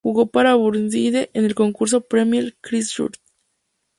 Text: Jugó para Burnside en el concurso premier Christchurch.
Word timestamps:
Jugó 0.03 0.31
para 0.31 0.55
Burnside 0.55 1.29
en 1.35 1.45
el 1.45 1.53
concurso 1.53 2.01
premier 2.01 2.57
Christchurch. 2.59 3.21